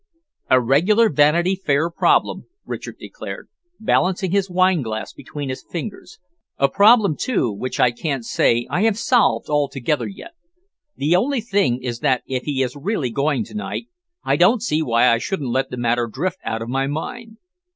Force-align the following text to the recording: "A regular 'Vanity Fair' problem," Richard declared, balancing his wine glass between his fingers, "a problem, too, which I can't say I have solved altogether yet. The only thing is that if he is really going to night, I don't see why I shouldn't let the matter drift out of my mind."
"A 0.49 0.59
regular 0.59 1.09
'Vanity 1.09 1.55
Fair' 1.55 1.91
problem," 1.91 2.47
Richard 2.65 2.97
declared, 2.97 3.49
balancing 3.79 4.31
his 4.31 4.49
wine 4.49 4.81
glass 4.81 5.13
between 5.13 5.49
his 5.49 5.61
fingers, 5.63 6.17
"a 6.57 6.67
problem, 6.69 7.15
too, 7.15 7.51
which 7.51 7.79
I 7.79 7.91
can't 7.91 8.25
say 8.25 8.65
I 8.71 8.81
have 8.81 8.97
solved 8.97 9.47
altogether 9.47 10.07
yet. 10.07 10.31
The 10.95 11.15
only 11.15 11.39
thing 11.39 11.83
is 11.83 11.99
that 11.99 12.23
if 12.25 12.45
he 12.45 12.63
is 12.63 12.75
really 12.75 13.11
going 13.11 13.43
to 13.43 13.53
night, 13.53 13.89
I 14.23 14.37
don't 14.37 14.63
see 14.63 14.81
why 14.81 15.07
I 15.07 15.19
shouldn't 15.19 15.51
let 15.51 15.69
the 15.69 15.77
matter 15.77 16.09
drift 16.11 16.39
out 16.43 16.63
of 16.63 16.67
my 16.69 16.87
mind." 16.87 17.37